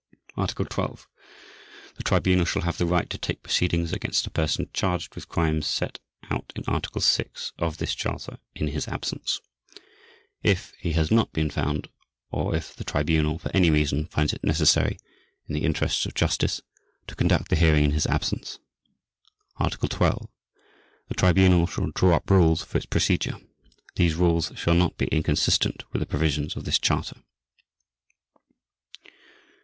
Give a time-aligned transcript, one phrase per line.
[0.35, 1.07] Article 12.
[1.97, 5.67] The Tribunal shall have the right to take proceedings against a person charged with crimes
[5.67, 5.99] set
[6.31, 9.41] out in Article 6 of this Charter in his absence,
[10.41, 11.87] if he has not been found
[12.31, 14.97] or if the Tribunal, for any reason, finds it necessary,
[15.47, 16.61] in the interests of justice,
[17.05, 18.57] to conduct the hearing in his absence.
[19.57, 20.27] Article 13.
[21.09, 23.37] The Tribunal shall draw up rules for its procedure.
[23.97, 27.21] These rules shall not be inconsistent with the provisions of this Charter.